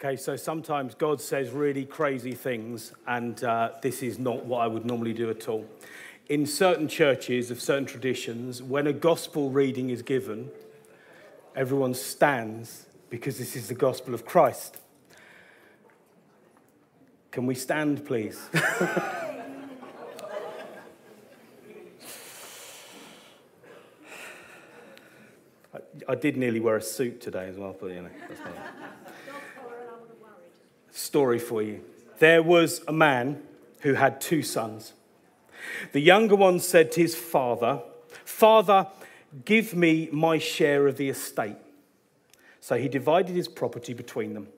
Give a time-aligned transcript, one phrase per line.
[0.00, 4.68] Okay, so sometimes God says really crazy things, and uh, this is not what I
[4.68, 5.66] would normally do at all.
[6.28, 10.50] In certain churches of certain traditions, when a gospel reading is given,
[11.56, 14.76] everyone stands because this is the gospel of Christ.
[17.32, 18.40] Can we stand, please?
[18.54, 18.60] I,
[26.08, 28.10] I did nearly wear a suit today as well, but you know,
[30.98, 31.80] story for you.
[32.18, 33.42] There was a man
[33.80, 34.94] who had two sons.
[35.92, 37.80] The younger one said to his father,
[38.24, 38.88] Father,
[39.44, 41.56] give me my share of the estate.
[42.60, 44.48] So he divided his property between them.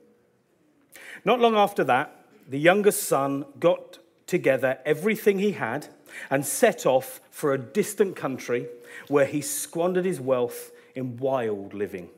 [1.25, 5.88] Not long after that, the younger son got together everything he had
[6.30, 8.66] and set off for a distant country
[9.09, 12.09] where he squandered his wealth in wild living.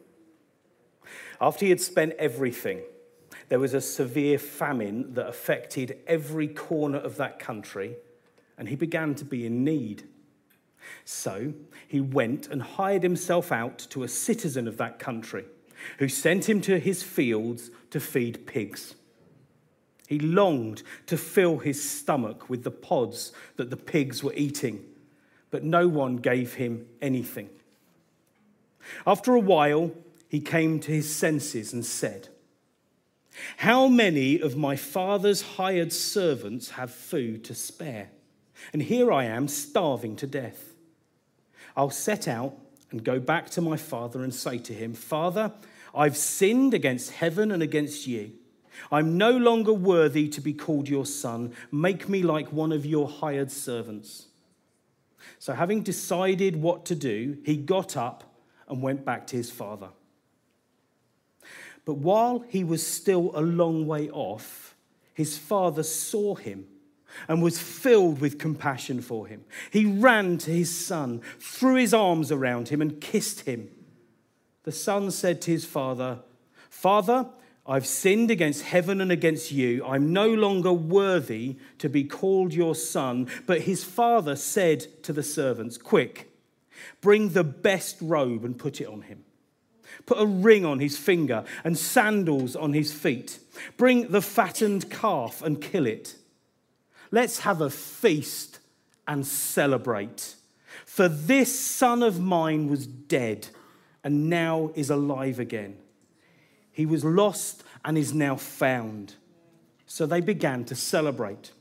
[1.41, 2.83] After he had spent everything,
[3.49, 7.97] there was a severe famine that affected every corner of that country,
[8.57, 10.05] and he began to be in need.
[11.05, 11.55] So
[11.89, 15.45] he went and hired himself out to a citizen of that country
[15.99, 18.95] who sent him to his fields to feed pigs.
[20.07, 24.85] He longed to fill his stomach with the pods that the pigs were eating,
[25.51, 27.49] but no one gave him anything.
[29.07, 29.93] After a while,
[30.29, 32.29] he came to his senses and said,
[33.59, 38.11] How many of my father's hired servants have food to spare?
[38.73, 40.75] And here I am starving to death.
[41.77, 42.57] I'll set out
[42.91, 45.53] and go back to my father and say to him, Father,
[45.95, 48.33] I've sinned against heaven and against you.
[48.91, 51.55] I'm no longer worthy to be called your son.
[51.71, 54.27] Make me like one of your hired servants.
[55.39, 58.25] So, having decided what to do, he got up
[58.69, 59.89] and went back to his father.
[61.85, 64.75] But while he was still a long way off,
[65.15, 66.67] his father saw him
[67.29, 69.45] and was filled with compassion for him.
[69.71, 73.69] He ran to his son, threw his arms around him, and kissed him.
[74.65, 76.21] The son said to his father,
[76.71, 77.29] Father,
[77.67, 79.85] I've sinned against heaven and against you.
[79.85, 83.29] I'm no longer worthy to be called your son.
[83.47, 86.33] But his father said to the servants, Quick,
[87.01, 89.25] bring the best robe and put it on him.
[90.07, 93.39] Put a ring on his finger and sandals on his feet.
[93.77, 96.17] Bring the fattened calf and kill it.
[97.11, 98.59] Let's have a feast
[99.07, 100.37] and celebrate.
[100.87, 103.49] For this son of mine was dead
[104.03, 105.77] and now is alive again.
[106.71, 109.15] He was lost and is now found.
[109.87, 111.53] So they began to celebrate.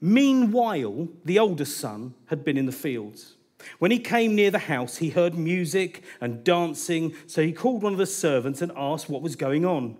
[0.00, 3.34] Meanwhile, the oldest son had been in the fields.
[3.78, 7.92] When he came near the house, he heard music and dancing, so he called one
[7.92, 9.96] of the servants and asked what was going on.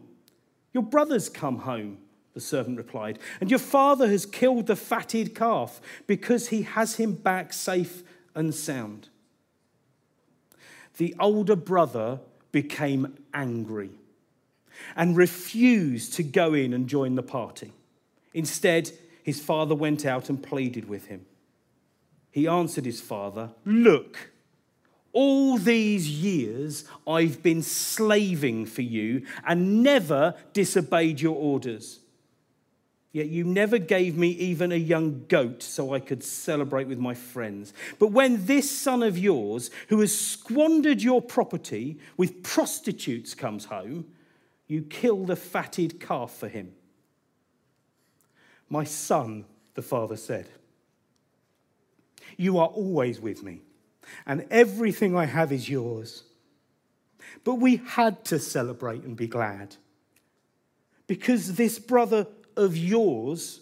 [0.72, 1.98] Your brother's come home,
[2.34, 7.12] the servant replied, and your father has killed the fatted calf because he has him
[7.12, 8.02] back safe
[8.34, 9.08] and sound.
[10.96, 12.20] The older brother
[12.52, 13.91] became angry
[14.96, 17.72] and refused to go in and join the party.
[18.32, 18.91] Instead,
[19.22, 21.26] his father went out and pleaded with him.
[22.34, 24.33] He answered his father, Look,
[25.12, 32.00] all these years I've been slaving for you and never disobeyed your orders.
[33.12, 37.15] Yet you never gave me even a young goat so I could celebrate with my
[37.15, 37.73] friends.
[38.00, 44.06] But when this son of yours, who has squandered your property with prostitutes, comes home,
[44.67, 46.73] you kill the fatted calf for him.
[48.69, 49.44] My son,
[49.75, 50.49] the father said,
[52.37, 53.62] you are always with me,
[54.27, 56.25] and everything I have is yours.
[57.43, 59.77] But we had to celebrate and be glad
[61.06, 63.61] because this brother of yours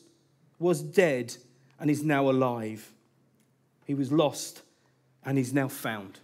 [0.59, 1.37] was dead
[1.81, 2.93] and is now alive.
[3.87, 4.63] He was lost
[5.25, 6.21] and is now found.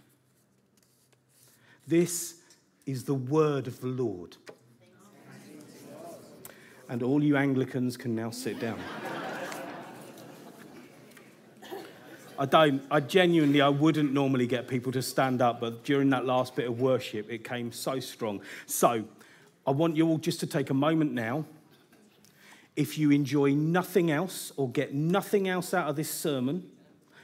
[1.87, 2.35] This
[2.85, 4.37] is the word of the Lord.
[6.87, 8.79] And all you Anglicans can now sit down.
[12.39, 16.25] I don't, I genuinely, I wouldn't normally get people to stand up, but during that
[16.25, 18.39] last bit of worship, it came so strong.
[18.65, 19.03] So
[19.67, 21.43] I want you all just to take a moment now.
[22.77, 26.71] If you enjoy nothing else or get nothing else out of this sermon,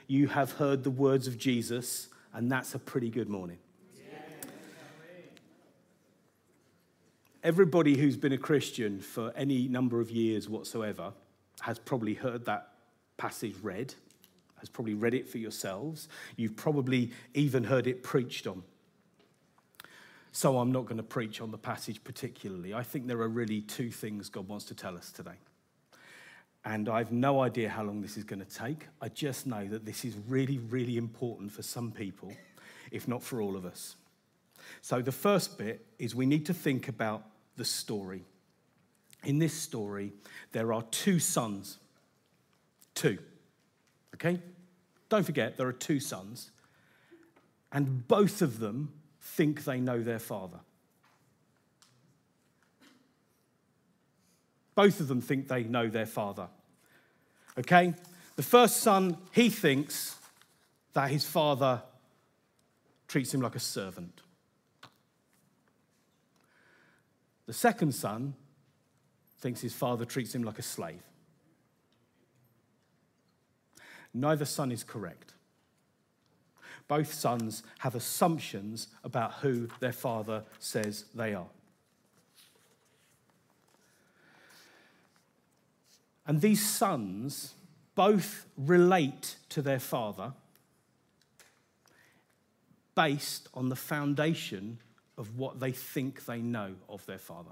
[0.08, 3.60] you have heard the words of Jesus, and that's a pretty good morning.
[7.42, 11.14] Everybody who's been a Christian for any number of years whatsoever
[11.62, 12.72] has probably heard that
[13.16, 13.94] passage read
[14.66, 16.10] has probably read it for yourselves.
[16.36, 18.64] You've probably even heard it preached on.
[20.32, 22.74] so I'm not going to preach on the passage particularly.
[22.74, 25.38] I think there are really two things God wants to tell us today.
[26.66, 28.88] And I've no idea how long this is going to take.
[29.00, 32.34] I just know that this is really, really important for some people,
[32.92, 33.96] if not for all of us.
[34.82, 37.24] So, the first bit is we need to think about
[37.56, 38.24] the story.
[39.24, 40.12] In this story,
[40.54, 41.78] there are two sons.
[42.96, 43.20] Two.
[44.16, 44.40] Okay?
[45.10, 46.52] Don't forget, there are two sons.
[47.72, 50.60] And both of them think they know their father.
[54.76, 56.48] Both of them think they know their father.
[57.58, 57.94] Okay?
[58.36, 60.16] The first son, he thinks
[60.94, 61.82] that his father
[63.08, 64.22] treats him like a servant.
[67.46, 68.34] The second son
[69.40, 71.04] thinks his father treats him like a slave.
[74.16, 75.34] Neither son is correct.
[76.88, 81.48] Both sons have assumptions about who their father says they are.
[86.26, 87.56] And these sons
[87.94, 90.32] both relate to their father
[92.96, 94.80] based on the foundation
[95.18, 97.52] of what they think they know of their father.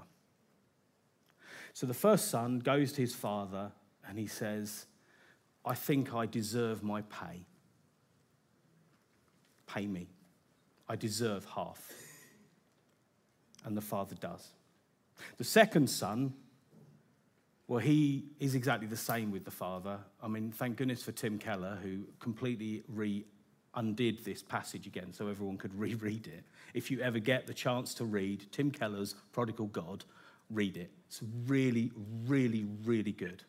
[1.74, 3.72] So the first son goes to his father
[4.08, 4.86] and he says,
[5.64, 7.46] I think I deserve my pay.
[9.66, 10.08] Pay me.
[10.88, 11.92] I deserve half.
[13.64, 14.50] And the father does.
[15.38, 16.34] The second son,
[17.66, 19.98] well, he is exactly the same with the father.
[20.22, 23.24] I mean, thank goodness for Tim Keller, who completely re
[23.76, 26.44] undid this passage again so everyone could reread it.
[26.74, 30.04] If you ever get the chance to read Tim Keller's Prodigal God,
[30.50, 30.90] read it.
[31.08, 31.90] It's really,
[32.26, 33.42] really, really good.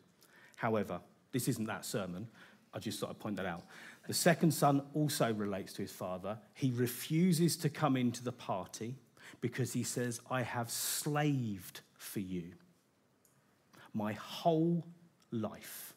[0.56, 1.00] However,
[1.36, 2.26] this isn't that sermon.
[2.72, 3.62] I just thought I'd point that out.
[4.06, 6.38] The second son also relates to his father.
[6.54, 8.94] He refuses to come into the party
[9.42, 12.52] because he says, I have slaved for you
[13.92, 14.86] my whole
[15.30, 15.92] life.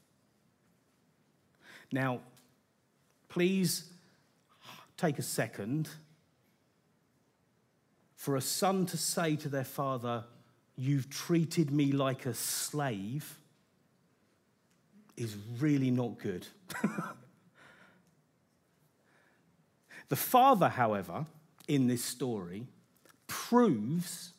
[1.94, 2.20] Now,
[3.30, 3.86] please
[4.98, 5.88] take a second
[8.18, 10.26] for a son to say to their father,
[10.76, 13.38] You've treated me like a slave,
[15.20, 16.48] is really not good.
[20.10, 21.26] the father, however,
[21.68, 22.68] in this story,
[23.28, 24.34] proves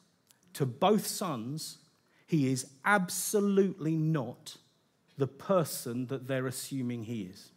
[0.55, 1.79] to both sons
[2.27, 4.57] he is absolutely not
[5.19, 7.51] the person that they're assuming he is.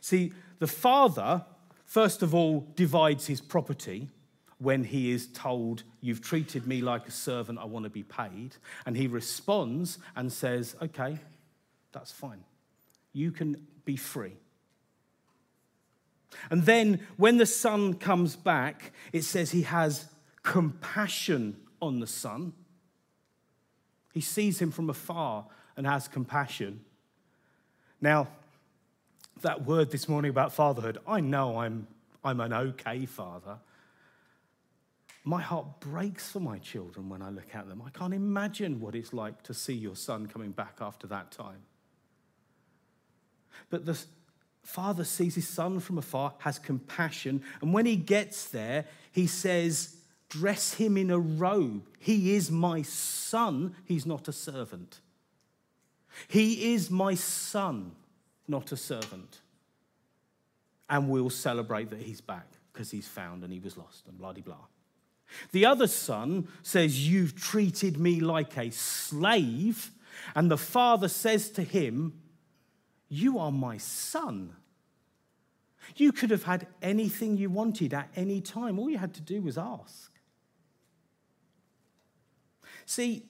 [0.00, 1.44] See, the father,
[1.86, 4.08] first of all, divides his property
[4.58, 8.56] when he is told, You've treated me like a servant, I want to be paid.
[8.84, 11.18] And he responds and says, Okay,
[11.92, 12.44] that's fine.
[13.12, 14.36] You can be free.
[16.50, 20.06] And then when the son comes back, it says he has
[20.42, 22.52] compassion on the son.
[24.12, 25.46] He sees him from afar
[25.76, 26.84] and has compassion.
[28.00, 28.28] Now,
[29.42, 31.86] that word this morning about fatherhood, I know I'm,
[32.24, 33.58] I'm an okay father.
[35.24, 37.82] My heart breaks for my children when I look at them.
[37.84, 41.62] I can't imagine what it's like to see your son coming back after that time.
[43.70, 43.98] But the
[44.62, 49.96] father sees his son from afar, has compassion, and when he gets there, he says,
[50.28, 51.86] Dress him in a robe.
[51.98, 55.00] He is my son, he's not a servant.
[56.26, 57.92] He is my son,
[58.46, 59.40] not a servant.
[60.90, 64.32] And we'll celebrate that he's back because he's found and he was lost and blah
[64.32, 64.56] blah.
[65.52, 69.90] The other son says, You've treated me like a slave.
[70.34, 72.14] And the father says to him,
[73.08, 74.54] You are my son.
[75.96, 78.78] You could have had anything you wanted at any time.
[78.78, 80.12] All you had to do was ask.
[82.84, 83.24] See,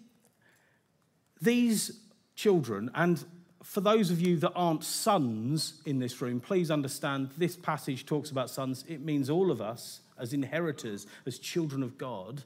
[1.40, 2.00] these
[2.35, 3.25] children, and
[3.62, 8.30] for those of you that aren't sons in this room, please understand this passage talks
[8.30, 8.85] about sons.
[8.88, 12.42] It means all of us as inheritors, as children of God.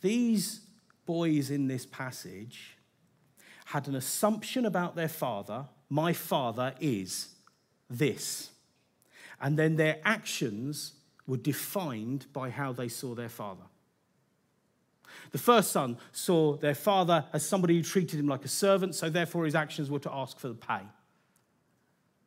[0.00, 0.60] These
[1.06, 2.76] boys in this passage
[3.72, 7.28] had an assumption about their father my father is
[7.90, 8.50] this.
[9.42, 10.92] And then their actions
[11.26, 13.64] were defined by how they saw their father.
[15.32, 19.10] The first son saw their father as somebody who treated him like a servant, so
[19.10, 20.80] therefore his actions were to ask for the pay,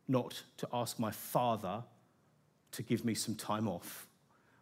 [0.08, 1.84] not to ask my father
[2.74, 4.05] to give me some time off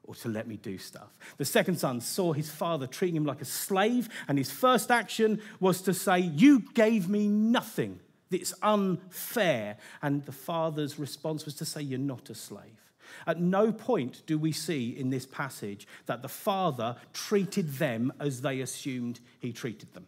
[0.03, 1.17] or to let me do stuff.
[1.37, 5.41] The second son saw his father treating him like a slave, and his first action
[5.59, 7.99] was to say, You gave me nothing.
[8.31, 9.77] It's unfair.
[10.01, 12.83] And the father's response was to say, You're not a slave.
[13.25, 18.41] At no point do we see in this passage that the Father treated them as
[18.41, 20.07] they assumed he treated them.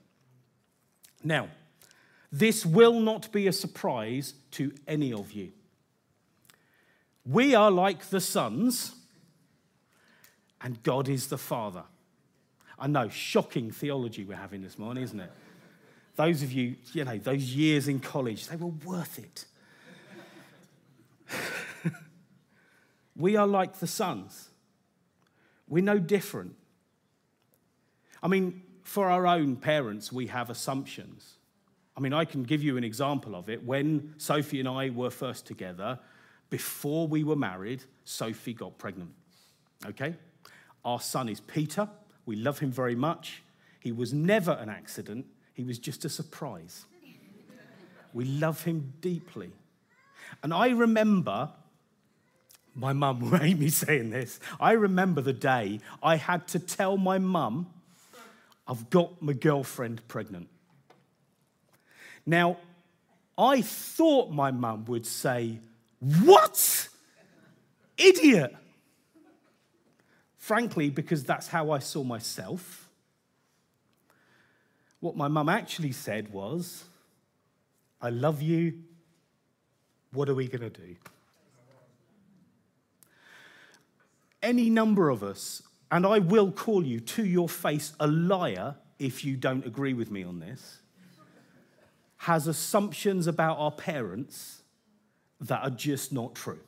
[1.23, 1.49] Now,
[2.31, 5.51] this will not be a surprise to any of you.
[7.25, 8.94] We are like the sons,
[10.65, 11.83] and God is the Father.
[12.79, 15.31] I know, shocking theology we're having this morning, isn't it?
[16.15, 19.45] Those of you, you know, those years in college, they were worth it.
[23.15, 24.49] we are like the sons.
[25.67, 26.55] We're no different.
[28.23, 31.35] I mean, for our own parents, we have assumptions.
[31.95, 33.63] I mean, I can give you an example of it.
[33.63, 35.99] When Sophie and I were first together,
[36.49, 39.11] before we were married, Sophie got pregnant.
[39.85, 40.15] Okay?
[40.85, 41.89] Our son is Peter.
[42.25, 43.41] We love him very much.
[43.79, 46.85] He was never an accident, he was just a surprise.
[48.13, 49.51] We love him deeply.
[50.41, 51.49] And I remember
[52.73, 54.39] my mum made me saying this.
[54.59, 57.67] I remember the day I had to tell my mum,
[58.67, 60.47] I've got my girlfriend pregnant.
[62.25, 62.57] Now,
[63.37, 65.59] I thought my mum would say,
[65.99, 66.89] What?
[67.97, 68.55] Idiot!
[70.45, 72.87] Frankly, because that's how I saw myself.
[74.99, 76.83] What my mum actually said was,
[77.99, 78.83] I love you.
[80.11, 80.95] What are we going to do?
[84.43, 89.25] Any number of us, and I will call you to your face a liar if
[89.25, 90.77] you don't agree with me on this
[92.17, 94.61] has assumptions about our parents
[95.41, 96.59] that are just not true.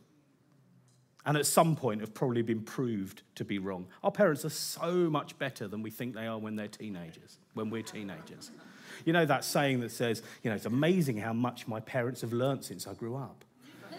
[1.27, 3.85] And at some point have probably been proved to be wrong.
[4.01, 7.69] Our parents are so much better than we think they are when they're teenagers, when
[7.69, 8.49] we're teenagers.
[9.03, 12.31] You know that saying that says, you know, it's amazing how much my parents have
[12.31, 13.43] learnt since I grew up.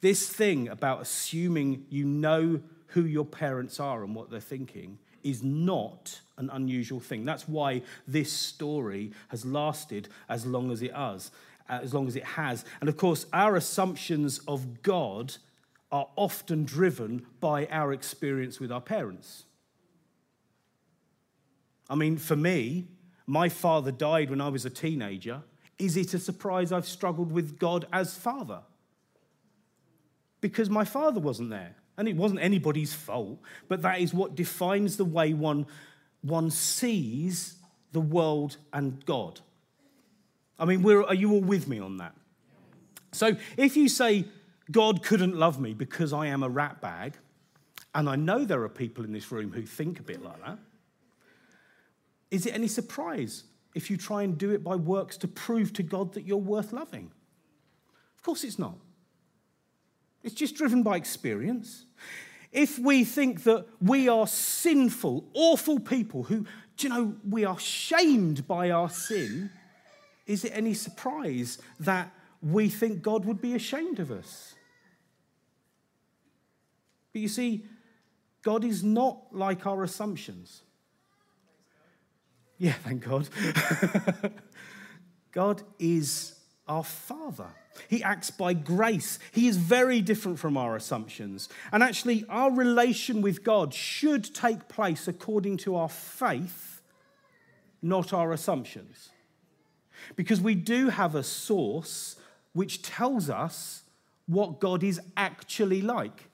[0.00, 5.42] this thing about assuming you know who your parents are and what they're thinking is
[5.42, 7.26] not an unusual thing.
[7.26, 11.30] That's why this story has lasted as long as it has,
[11.68, 12.64] Uh, as long as it has.
[12.80, 15.36] And of course, our assumptions of God
[15.90, 19.44] are often driven by our experience with our parents.
[21.90, 22.86] I mean, for me,
[23.26, 25.42] my father died when I was a teenager.
[25.78, 28.60] Is it a surprise I've struggled with God as father?
[30.40, 31.74] Because my father wasn't there.
[31.98, 35.66] And it wasn't anybody's fault, but that is what defines the way one,
[36.20, 37.56] one sees
[37.92, 39.40] the world and God.
[40.58, 42.14] I mean, are you all with me on that?
[43.12, 44.24] So if you say,
[44.70, 47.14] God couldn't love me because I am a rat bag,
[47.94, 50.58] and I know there are people in this room who think a bit like that,
[52.30, 53.44] is it any surprise
[53.74, 56.72] if you try and do it by works to prove to God that you're worth
[56.72, 57.10] loving?
[58.16, 58.76] Of course it's not.
[60.22, 61.84] It's just driven by experience.
[62.50, 66.46] If we think that we are sinful, awful people who,
[66.76, 69.50] do you know, we are shamed by our sin,
[70.26, 74.54] is it any surprise that we think God would be ashamed of us?
[77.12, 77.64] But you see,
[78.42, 80.62] God is not like our assumptions.
[82.58, 83.28] Yeah, thank God.
[85.32, 86.34] God is
[86.66, 87.48] our Father.
[87.88, 89.18] He acts by grace.
[89.32, 91.48] He is very different from our assumptions.
[91.72, 96.80] And actually, our relation with God should take place according to our faith,
[97.82, 99.10] not our assumptions.
[100.14, 102.16] Because we do have a source
[102.52, 103.82] which tells us
[104.26, 106.28] what God is actually like.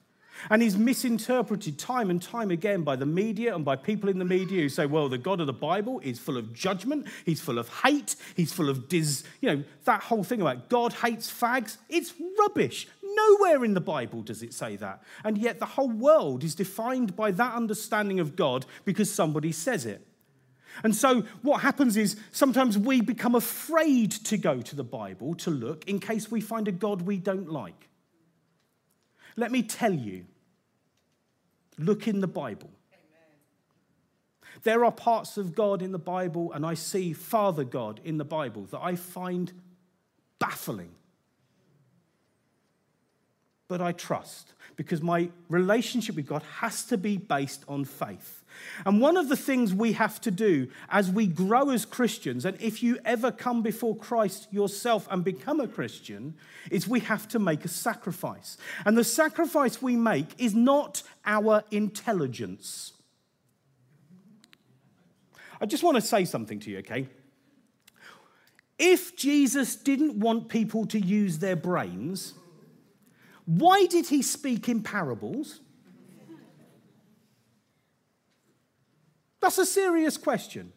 [0.51, 4.25] And he's misinterpreted time and time again by the media and by people in the
[4.25, 7.59] media who say, well, the God of the Bible is full of judgment, he's full
[7.59, 11.77] of hate, he's full of dis, you know, that whole thing about God hates fags.
[11.89, 12.89] It's rubbish.
[13.03, 15.03] Nowhere in the Bible does it say that.
[15.23, 19.87] And yet the whole world is defined by that understanding of God because somebody says
[19.87, 20.07] it.
[20.83, 25.51] And so, what happens is sometimes we become afraid to go to the Bible to
[25.51, 27.89] look in case we find a God we don't like.
[29.37, 30.27] Let me tell you
[31.79, 32.71] look in the Bible.
[34.63, 38.25] There are parts of God in the Bible, and I see Father God in the
[38.25, 39.53] Bible that I find
[40.39, 40.93] baffling.
[43.67, 48.42] But I trust because my relationship with God has to be based on faith.
[48.85, 52.61] And one of the things we have to do as we grow as Christians, and
[52.61, 56.35] if you ever come before Christ yourself and become a Christian,
[56.71, 58.57] is we have to make a sacrifice.
[58.85, 62.93] And the sacrifice we make is not our intelligence.
[65.61, 67.07] I just want to say something to you, okay?
[68.79, 72.35] If Jesus didn't want people to use their brains,
[73.47, 75.61] why did he speak in parables?
[79.43, 80.73] That's a serious question.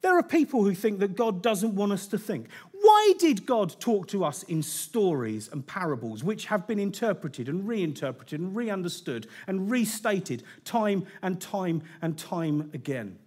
[0.00, 2.46] There are people who think that God doesn't want us to think.
[2.80, 7.66] Why did God talk to us in stories and parables which have been interpreted and
[7.66, 13.18] reinterpreted and re-understood and restated time and time and time again?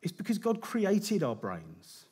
[0.00, 2.04] It's because God created our brains.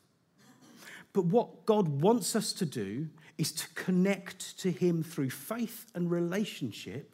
[1.13, 3.07] But what God wants us to do
[3.37, 7.12] is to connect to Him through faith and relationship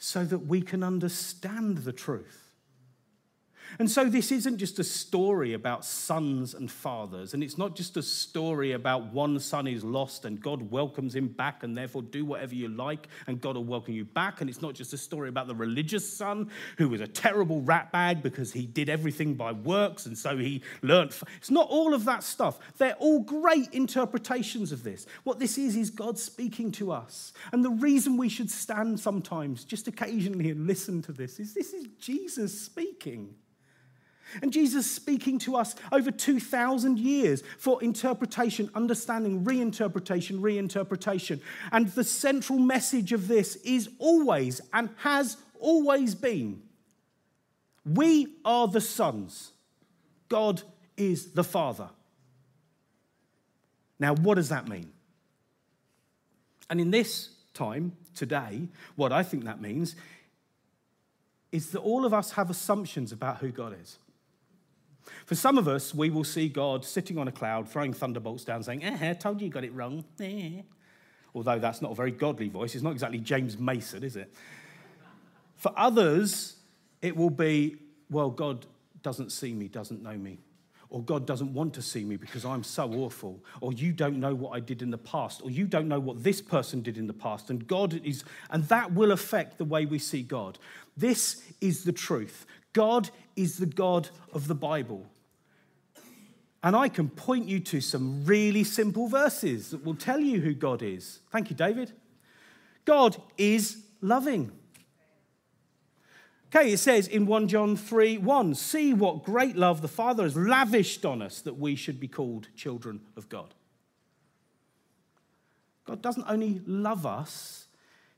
[0.00, 2.39] so that we can understand the truth.
[3.78, 7.96] And so, this isn't just a story about sons and fathers, and it's not just
[7.96, 12.24] a story about one son is lost and God welcomes him back, and therefore do
[12.24, 14.40] whatever you like, and God will welcome you back.
[14.40, 18.22] And it's not just a story about the religious son who was a terrible ratbag
[18.22, 21.14] because he did everything by works, and so he learned.
[21.36, 22.58] It's not all of that stuff.
[22.78, 25.06] They're all great interpretations of this.
[25.24, 27.32] What this is, is God speaking to us.
[27.52, 31.72] And the reason we should stand sometimes, just occasionally, and listen to this is this
[31.72, 33.34] is Jesus speaking.
[34.42, 41.40] And Jesus speaking to us over 2,000 years for interpretation, understanding, reinterpretation, reinterpretation.
[41.72, 46.62] And the central message of this is always and has always been
[47.84, 49.52] we are the sons,
[50.28, 50.62] God
[50.96, 51.88] is the Father.
[53.98, 54.92] Now, what does that mean?
[56.68, 59.96] And in this time, today, what I think that means
[61.52, 63.98] is that all of us have assumptions about who God is.
[65.26, 68.62] For some of us, we will see God sitting on a cloud, throwing thunderbolts down,
[68.62, 70.04] saying, eh, I told you you got it wrong.
[70.20, 70.62] Eh.
[71.34, 72.74] Although that's not a very godly voice.
[72.74, 74.32] It's not exactly James Mason, is it?
[75.56, 76.56] For others,
[77.02, 77.76] it will be,
[78.10, 78.66] well, God
[79.02, 80.38] doesn't see me, doesn't know me.
[80.90, 83.38] Or God doesn't want to see me because I'm so awful.
[83.60, 85.40] Or you don't know what I did in the past.
[85.42, 87.48] Or you don't know what this person did in the past.
[87.48, 90.58] And God is, and that will affect the way we see God.
[90.96, 92.44] This is the truth.
[92.72, 95.06] God is the God of the Bible.
[96.62, 100.52] And I can point you to some really simple verses that will tell you who
[100.52, 101.20] God is.
[101.30, 101.92] Thank you, David.
[102.84, 104.52] God is loving.
[106.54, 110.36] Okay, it says in 1 John 3 1, see what great love the Father has
[110.36, 113.54] lavished on us that we should be called children of God.
[115.86, 117.68] God doesn't only love us,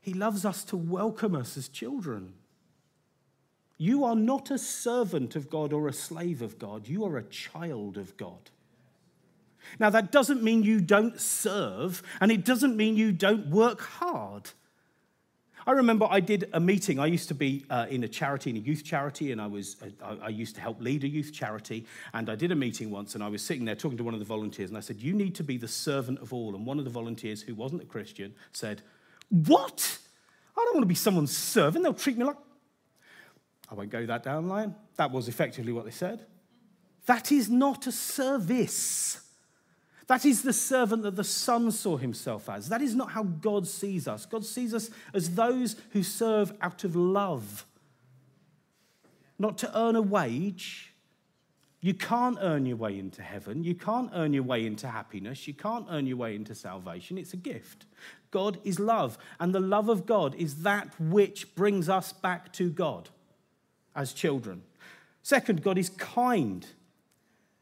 [0.01, 2.33] He loves us to welcome us as children.
[3.77, 6.87] You are not a servant of God or a slave of God.
[6.87, 8.51] You are a child of God.
[9.79, 14.49] Now, that doesn't mean you don't serve, and it doesn't mean you don't work hard.
[15.65, 16.99] I remember I did a meeting.
[16.99, 19.77] I used to be uh, in a charity, in a youth charity, and I, was,
[20.01, 21.85] uh, I used to help lead a youth charity.
[22.13, 24.19] And I did a meeting once, and I was sitting there talking to one of
[24.19, 26.55] the volunteers, and I said, You need to be the servant of all.
[26.55, 28.81] And one of the volunteers, who wasn't a Christian, said,
[29.29, 29.99] What?
[30.57, 31.83] I don't want to be someone's servant.
[31.83, 32.37] They'll treat me like
[33.73, 34.75] I won't go that down line.
[34.97, 36.27] That was effectively what they said.
[37.07, 39.19] That is not a service.
[40.05, 42.69] That is the servant that the Son saw himself as.
[42.69, 44.27] That is not how God sees us.
[44.27, 47.65] God sees us as those who serve out of love,
[49.39, 50.93] not to earn a wage.
[51.81, 53.63] You can't earn your way into heaven.
[53.63, 55.47] You can't earn your way into happiness.
[55.47, 57.17] You can't earn your way into salvation.
[57.17, 57.85] It's a gift.
[58.29, 62.69] God is love, and the love of God is that which brings us back to
[62.69, 63.09] God
[63.95, 64.63] as children.
[65.21, 66.65] Second, God is kind.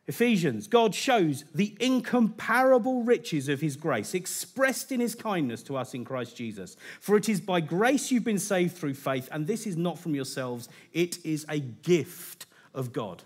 [0.07, 5.93] Ephesians, God shows the incomparable riches of his grace expressed in his kindness to us
[5.93, 6.75] in Christ Jesus.
[6.99, 10.15] For it is by grace you've been saved through faith, and this is not from
[10.15, 13.23] yourselves, it is a gift of God.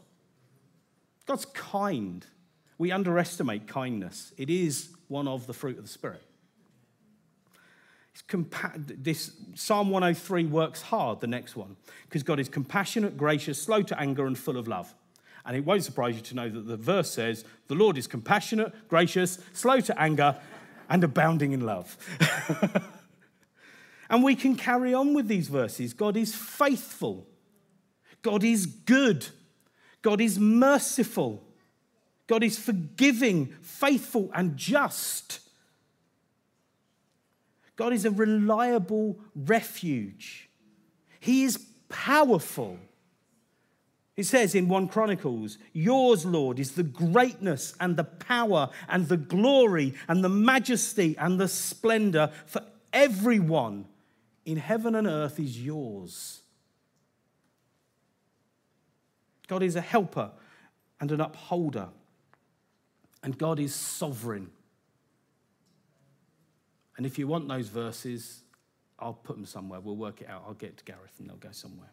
[1.26, 2.26] God's kind.
[2.78, 6.22] We underestimate kindness, it is one of the fruit of the Spirit
[8.98, 14.00] this Psalm 103 works hard, the next one, because God is compassionate, gracious, slow to
[14.00, 14.94] anger, and full of love.
[15.46, 18.74] And it won't surprise you to know that the verse says, The Lord is compassionate,
[18.88, 20.38] gracious, slow to anger,
[20.90, 21.98] and abounding in love.
[24.10, 25.94] and we can carry on with these verses.
[25.94, 27.28] God is faithful,
[28.22, 29.28] God is good,
[30.02, 31.44] God is merciful,
[32.28, 35.42] God is forgiving, faithful, and just.
[37.76, 40.50] God is a reliable refuge.
[41.20, 41.58] He is
[41.90, 42.80] powerful.
[44.16, 49.18] It says in 1 Chronicles, Yours, Lord, is the greatness and the power and the
[49.18, 52.62] glory and the majesty and the splendor, for
[52.94, 53.86] everyone
[54.46, 56.42] in heaven and earth is yours.
[59.48, 60.32] God is a helper
[61.00, 61.90] and an upholder.
[63.22, 64.52] And God is sovereign.
[66.98, 68.42] And if you want those verses,
[69.00, 69.80] I'll put them somewhere.
[69.80, 70.44] We'll work it out.
[70.48, 71.92] I'll get to Gareth and they'll go somewhere.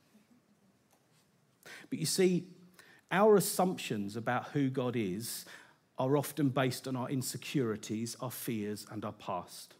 [1.90, 2.46] But you see,
[3.10, 5.44] our assumptions about who God is
[5.98, 9.74] are often based on our insecurities, our fears, and our past.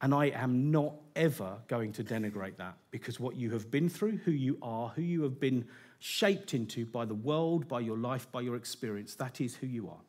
[0.00, 4.18] And I am not ever going to denigrate that because what you have been through,
[4.18, 5.66] who you are, who you have been
[5.98, 9.88] shaped into by the world, by your life, by your experience, that is who you
[9.88, 10.00] are.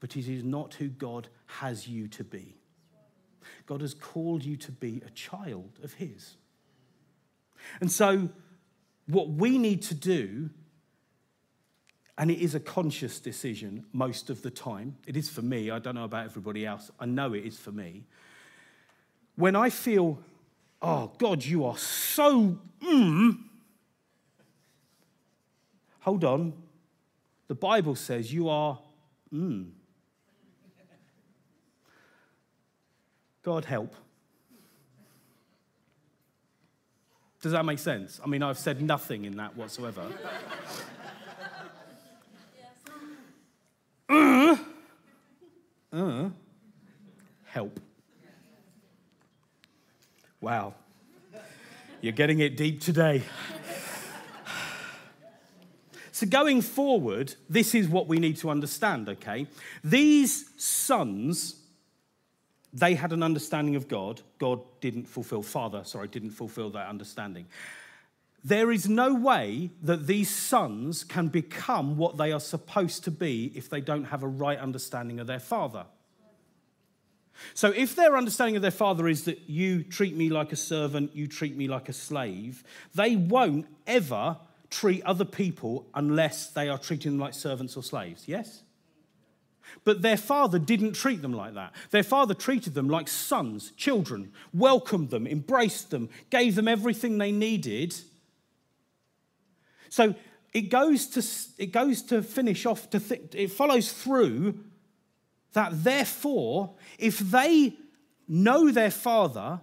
[0.00, 2.56] But it is not who God has you to be.
[3.66, 6.36] God has called you to be a child of His.
[7.80, 8.28] And so,
[9.06, 10.50] what we need to do,
[12.18, 15.78] and it is a conscious decision most of the time, it is for me, I
[15.78, 18.04] don't know about everybody else, I know it is for me.
[19.36, 20.18] When I feel,
[20.80, 23.38] oh, God, you are so, mm,
[26.00, 26.54] hold on.
[27.48, 28.78] The Bible says you are,
[29.32, 29.70] mm.
[33.46, 33.94] God help.
[37.40, 38.20] Does that make sense?
[38.24, 40.02] I mean, I've said nothing in that whatsoever.
[44.08, 44.56] uh,
[45.92, 46.28] uh,
[47.44, 47.78] help.
[50.40, 50.74] Wow.
[52.00, 53.22] You're getting it deep today.
[56.10, 59.46] So, going forward, this is what we need to understand, okay?
[59.84, 61.62] These sons
[62.76, 64.20] they had an understanding of God.
[64.38, 67.46] God didn't fulfill, Father, sorry, didn't fulfill that understanding.
[68.44, 73.50] There is no way that these sons can become what they are supposed to be
[73.54, 75.86] if they don't have a right understanding of their father.
[77.54, 81.14] So, if their understanding of their father is that you treat me like a servant,
[81.14, 82.62] you treat me like a slave,
[82.94, 84.36] they won't ever
[84.70, 88.26] treat other people unless they are treating them like servants or slaves.
[88.26, 88.62] Yes?
[89.84, 91.74] But their father didn't treat them like that.
[91.90, 97.32] Their father treated them like sons, children, welcomed them, embraced them, gave them everything they
[97.32, 97.94] needed.
[99.88, 100.14] So
[100.52, 104.58] it goes to, it goes to finish off, to th- it follows through
[105.52, 107.74] that therefore, if they
[108.28, 109.60] know their father,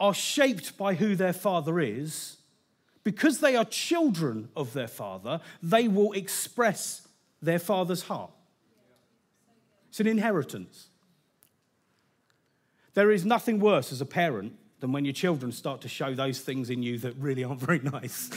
[0.00, 2.36] are shaped by who their father is,
[3.02, 7.08] because they are children of their father, they will express
[7.40, 8.30] their father's heart.
[9.88, 10.88] It's an inheritance.
[12.94, 16.40] There is nothing worse as a parent than when your children start to show those
[16.40, 18.30] things in you that really aren't very nice.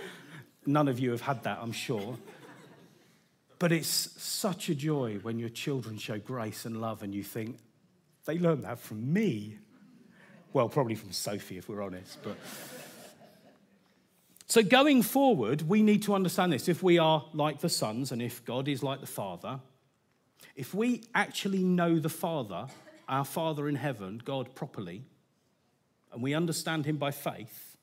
[0.66, 2.18] None of you have had that, I'm sure.
[3.58, 7.58] But it's such a joy when your children show grace and love and you think,
[8.24, 9.58] they learned that from me.
[10.52, 12.22] Well, probably from Sophie, if we're honest.
[12.22, 12.36] But
[14.46, 16.68] so going forward, we need to understand this.
[16.68, 19.60] If we are like the sons and if God is like the Father,
[20.54, 22.66] if we actually know the Father,
[23.08, 25.04] our Father in heaven, God properly,
[26.12, 27.76] and we understand him by faith,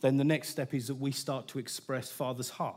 [0.00, 2.76] then the next step is that we start to express Father's heart.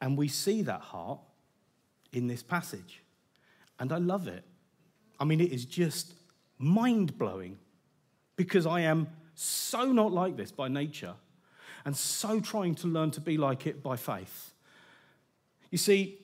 [0.00, 1.20] And we see that heart
[2.12, 3.02] in this passage.
[3.78, 4.44] And I love it.
[5.18, 6.14] I mean, it is just
[6.58, 7.58] mind blowing
[8.36, 11.14] because I am so not like this by nature
[11.84, 14.52] and so trying to learn to be like it by faith.
[15.70, 16.18] You see,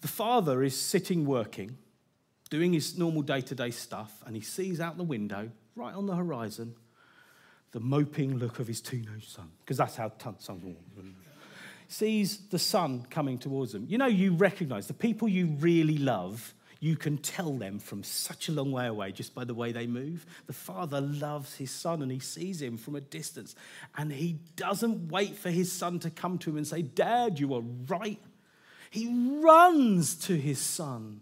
[0.00, 1.76] the father is sitting working,
[2.50, 6.06] doing his normal day to day stuff, and he sees out the window, right on
[6.06, 6.74] the horizon,
[7.72, 10.76] the moping look of his teenage son, because that's how sons walk.
[11.90, 13.86] Sees the son coming towards him.
[13.88, 18.48] You know, you recognize the people you really love, you can tell them from such
[18.48, 20.26] a long way away just by the way they move.
[20.46, 23.54] The father loves his son and he sees him from a distance,
[23.96, 27.54] and he doesn't wait for his son to come to him and say, Dad, you
[27.54, 28.20] are right
[28.90, 31.20] he runs to his son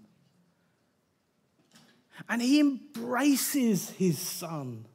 [2.28, 4.86] and he embraces his son.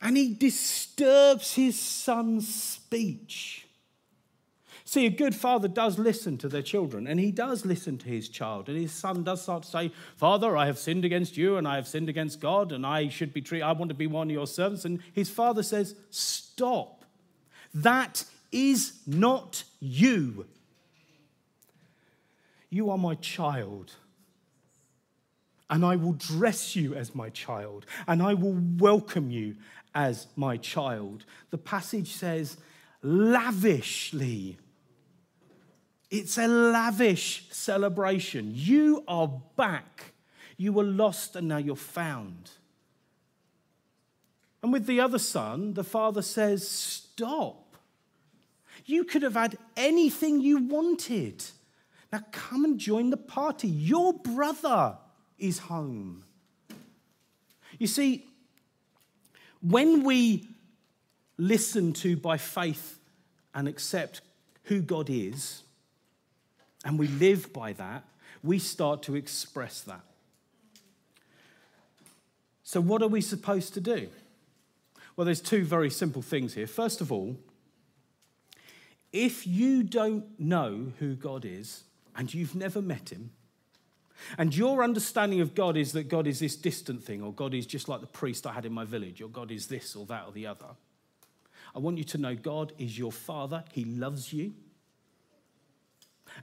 [0.00, 3.66] And he disturbs his son's speech.
[4.84, 8.28] See, a good father does listen to their children, and he does listen to his
[8.28, 8.68] child.
[8.68, 11.76] And his son does start to say, Father, I have sinned against you, and I
[11.76, 14.34] have sinned against God, and I should be treated, I want to be one of
[14.34, 14.84] your servants.
[14.84, 17.06] And his father says, Stop.
[17.72, 18.24] That
[18.54, 20.46] is not you.
[22.70, 23.96] You are my child.
[25.68, 29.56] And I will dress you as my child, and I will welcome you
[29.94, 31.24] as my child.
[31.50, 32.56] The passage says,
[33.02, 34.58] lavishly.
[36.10, 38.52] It's a lavish celebration.
[38.54, 40.12] You are back.
[40.56, 42.50] You were lost and now you're found.
[44.62, 47.63] And with the other son, the father says, Stop.
[48.84, 51.44] You could have had anything you wanted.
[52.12, 53.68] Now come and join the party.
[53.68, 54.96] Your brother
[55.38, 56.24] is home.
[57.78, 58.26] You see,
[59.60, 60.48] when we
[61.38, 62.98] listen to by faith
[63.54, 64.20] and accept
[64.64, 65.62] who God is,
[66.84, 68.04] and we live by that,
[68.42, 70.02] we start to express that.
[72.62, 74.08] So, what are we supposed to do?
[75.16, 76.66] Well, there's two very simple things here.
[76.66, 77.36] First of all,
[79.14, 81.84] if you don't know who God is
[82.16, 83.30] and you've never met him,
[84.36, 87.64] and your understanding of God is that God is this distant thing, or God is
[87.64, 90.24] just like the priest I had in my village, or God is this or that
[90.26, 90.66] or the other,
[91.76, 93.62] I want you to know God is your Father.
[93.72, 94.52] He loves you.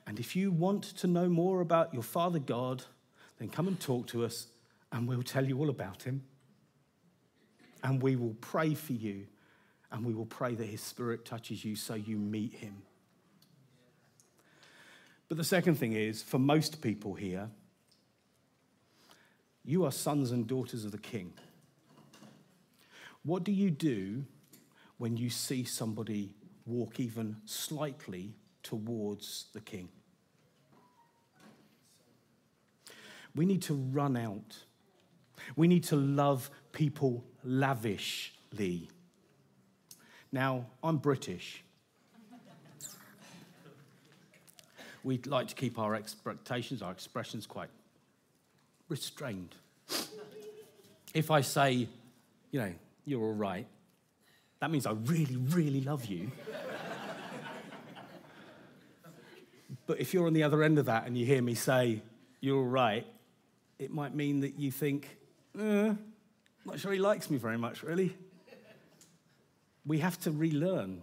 [0.08, 2.84] And if you want to know more about your Father God,
[3.38, 4.48] then come and talk to us
[4.94, 6.24] and we'll tell you all about him.
[7.84, 9.28] And we will pray for you
[9.92, 12.84] and we will pray that his spirit touches you so you meet him.
[15.28, 17.50] But the second thing is for most people here,
[19.64, 21.34] you are sons and daughters of the king.
[23.24, 24.26] What do you do
[24.98, 29.90] when you see somebody walk even slightly towards the king?
[33.36, 34.58] We need to run out.
[35.56, 38.90] We need to love people lavishly.
[40.32, 41.64] Now, I'm British.
[45.04, 47.70] We'd like to keep our expectations, our expressions quite
[48.88, 49.56] restrained.
[51.14, 51.88] If I say,
[52.52, 52.72] you know,
[53.06, 53.68] you're all right,
[54.60, 56.32] that means I really, really love you.
[59.88, 62.02] but if you're on the other end of that and you hear me say,
[62.40, 63.06] you're all right,
[63.80, 65.18] it might mean that you think,
[65.60, 65.94] eh,
[66.64, 68.16] not sure he likes me very much, really.
[69.86, 71.02] We have to relearn.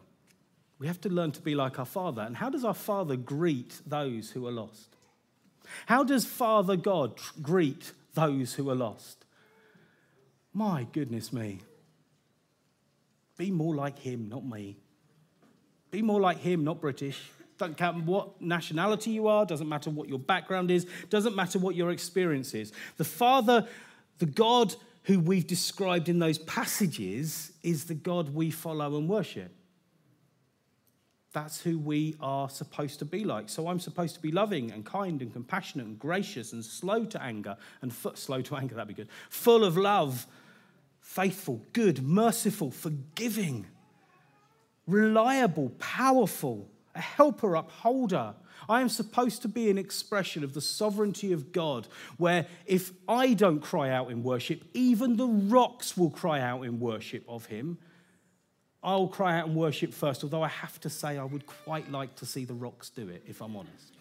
[0.78, 2.22] We have to learn to be like our Father.
[2.22, 4.94] And how does our Father greet those who are lost?
[5.86, 9.24] How does Father God greet those who are lost?
[10.52, 11.60] My goodness me.
[13.36, 14.76] Be more like Him, not me.
[15.90, 17.20] Be more like Him, not British.
[17.58, 21.74] Doesn't count what nationality you are, doesn't matter what your background is, doesn't matter what
[21.74, 22.72] your experience is.
[22.96, 23.66] The Father,
[24.18, 24.74] the God
[25.08, 29.50] who we've described in those passages, is the God we follow and worship.
[31.32, 33.48] That's who we are supposed to be like.
[33.48, 37.22] So I'm supposed to be loving and kind and compassionate and gracious and slow to
[37.22, 39.08] anger and slow to anger, that'd be good.
[39.30, 40.26] Full of love,
[41.00, 43.64] faithful, good, merciful, forgiving,
[44.86, 48.34] reliable, powerful, a helper, upholder.
[48.68, 53.32] I am supposed to be an expression of the sovereignty of God, where if I
[53.32, 57.78] don't cry out in worship, even the rocks will cry out in worship of Him.
[58.82, 62.14] I'll cry out and worship first, although I have to say I would quite like
[62.16, 63.94] to see the rocks do it, if I'm honest.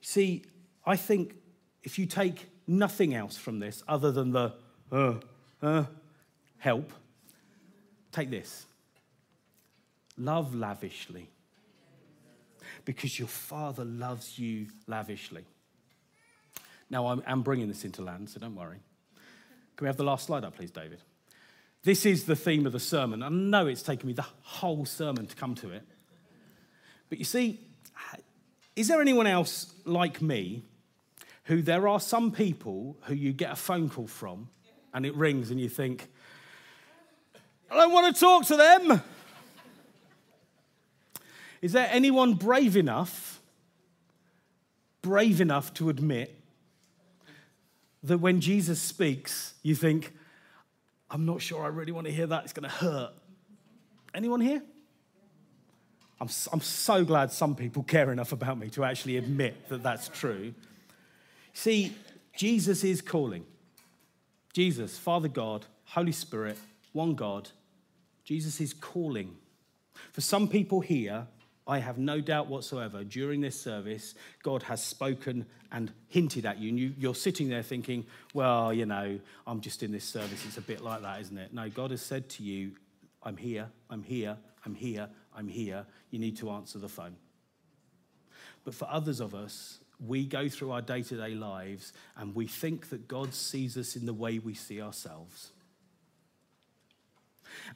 [0.00, 0.44] See,
[0.84, 1.36] I think
[1.82, 4.54] if you take nothing else from this other than the
[4.90, 5.14] uh,
[5.62, 5.84] uh,
[6.58, 6.92] help,
[8.10, 8.66] take this
[10.16, 11.30] love lavishly
[12.88, 15.44] because your Father loves you lavishly.
[16.88, 18.78] Now, I'm, bringing this into land, so don't worry.
[19.76, 21.02] Can we have the last slide up, please, David?
[21.82, 23.22] This is the theme of the sermon.
[23.22, 25.82] I know it's taken me the whole sermon to come to it.
[27.10, 27.60] But you see,
[28.74, 30.64] is there anyone else like me
[31.44, 34.48] who there are some people who you get a phone call from
[34.94, 36.08] and it rings and you think,
[37.70, 39.02] I don't want to talk to them.
[41.60, 43.40] Is there anyone brave enough,
[45.02, 46.34] brave enough to admit
[48.02, 50.14] that when Jesus speaks, you think,
[51.10, 52.44] I'm not sure I really want to hear that.
[52.44, 53.12] It's going to hurt.
[54.14, 54.62] Anyone here?
[56.20, 60.08] I'm, I'm so glad some people care enough about me to actually admit that that's
[60.08, 60.54] true.
[61.54, 61.94] See,
[62.36, 63.44] Jesus is calling.
[64.52, 66.58] Jesus, Father God, Holy Spirit,
[66.92, 67.50] one God.
[68.24, 69.36] Jesus is calling.
[70.12, 71.26] For some people here,
[71.68, 76.70] I have no doubt whatsoever during this service, God has spoken and hinted at you.
[76.70, 80.46] And you, you're sitting there thinking, well, you know, I'm just in this service.
[80.46, 81.52] It's a bit like that, isn't it?
[81.52, 82.72] No, God has said to you,
[83.22, 85.84] I'm here, I'm here, I'm here, I'm here.
[86.10, 87.16] You need to answer the phone.
[88.64, 92.46] But for others of us, we go through our day to day lives and we
[92.46, 95.50] think that God sees us in the way we see ourselves.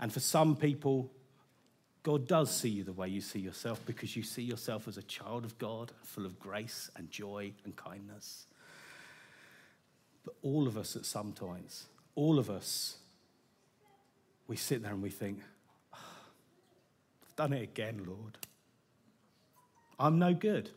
[0.00, 1.10] And for some people,
[2.02, 5.02] God does see you the way you see yourself because you see yourself as a
[5.02, 8.46] child of God, full of grace and joy and kindness.
[10.24, 12.96] But all of us at some times, all of us
[14.52, 15.40] we sit there and we think,
[15.94, 15.98] oh,
[17.26, 18.36] I've done it again, Lord.
[19.98, 20.68] I'm no good.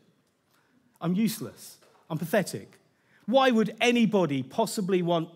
[1.00, 1.78] I'm useless.
[2.08, 2.78] I'm pathetic.
[3.26, 5.28] Why would anybody possibly want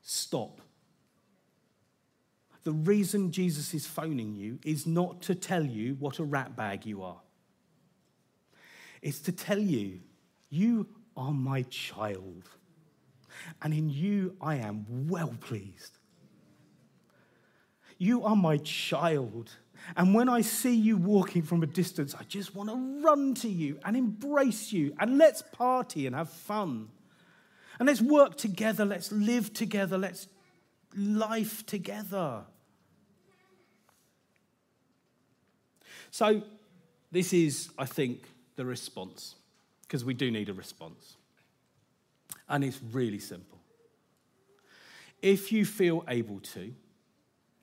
[0.00, 0.60] stop?
[2.68, 6.84] The reason Jesus is phoning you is not to tell you what a rat bag
[6.84, 7.22] you are.
[9.00, 10.00] It's to tell you,
[10.50, 12.42] you are my child,
[13.62, 15.96] and in you I am well pleased.
[17.96, 19.50] You are my child.
[19.96, 23.48] And when I see you walking from a distance, I just want to run to
[23.48, 26.90] you and embrace you and let's party and have fun.
[27.78, 30.28] And let's work together, let's live together, let's
[30.94, 32.44] life together.
[36.10, 36.42] So,
[37.10, 38.22] this is, I think,
[38.56, 39.34] the response,
[39.82, 41.16] because we do need a response.
[42.48, 43.58] And it's really simple.
[45.20, 46.72] If you feel able to,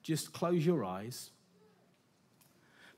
[0.03, 1.31] just close your eyes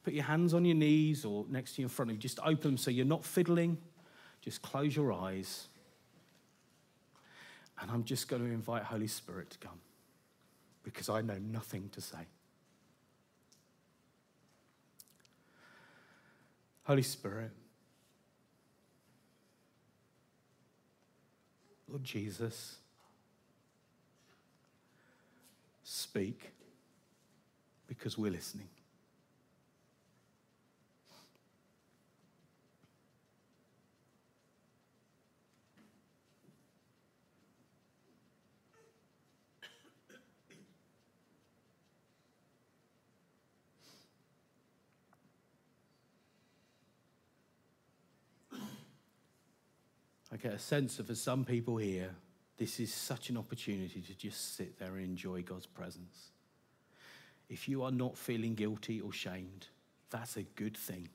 [0.08, 2.22] Put your hands on your knees or next to you in front of you.
[2.22, 3.78] Just open them so you're not fiddling.
[4.40, 5.68] Just close your eyes.
[7.82, 9.82] And I'm just going to invite Holy Spirit to come
[10.84, 12.20] because I know nothing to say.
[16.88, 17.52] Holy Spirit,
[21.90, 22.78] Lord Jesus,
[25.84, 26.50] speak
[27.88, 28.70] because we're listening.
[50.32, 52.10] I get a sense that for some people here,
[52.58, 56.32] this is such an opportunity to just sit there and enjoy God's presence.
[57.50, 59.68] If you are not feeling guilty or shamed,
[60.10, 61.08] that's a good thing.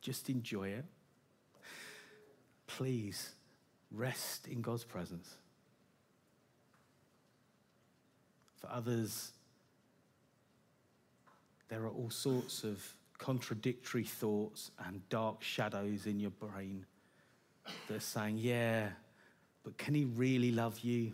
[0.00, 0.84] Just enjoy it.
[2.66, 3.30] Please
[3.90, 5.36] rest in God's presence.
[8.56, 9.32] For others,
[11.68, 12.82] there are all sorts of
[13.18, 16.84] contradictory thoughts and dark shadows in your brain
[17.88, 18.88] that are saying, Yeah,
[19.62, 21.12] but can he really love you?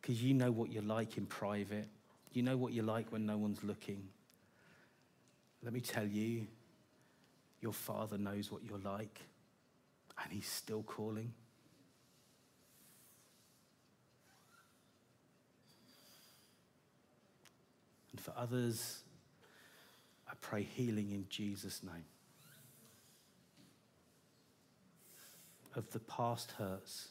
[0.00, 1.88] Because you know what you're like in private.
[2.32, 4.08] You know what you're like when no one's looking.
[5.62, 6.46] Let me tell you,
[7.60, 9.20] your father knows what you're like,
[10.22, 11.32] and he's still calling.
[18.12, 19.00] And for others,
[20.28, 22.04] I pray healing in Jesus' name.
[25.76, 27.08] Of the past hurts,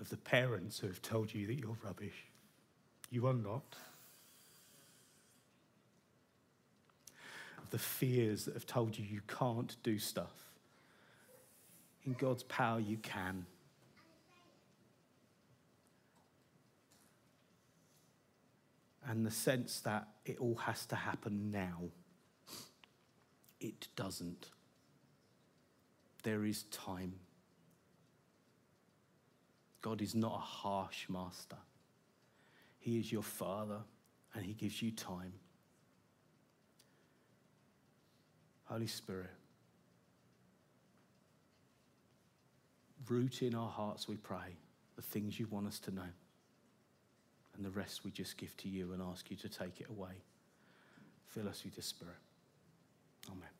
[0.00, 2.26] of the parents who have told you that you're rubbish.
[3.10, 3.76] You are not.
[7.62, 10.34] Of the fears that have told you you can't do stuff.
[12.04, 13.46] In God's power, you can.
[19.08, 21.82] And the sense that it all has to happen now.
[23.60, 24.50] It doesn't
[26.26, 27.12] there is time.
[29.80, 31.56] God is not a harsh master.
[32.80, 33.78] He is your father
[34.34, 35.34] and he gives you time.
[38.64, 39.30] Holy Spirit,
[43.08, 44.56] root in our hearts, we pray,
[44.96, 46.10] the things you want us to know.
[47.54, 50.24] And the rest we just give to you and ask you to take it away.
[51.28, 52.18] Fill us with your Spirit.
[53.30, 53.55] Amen.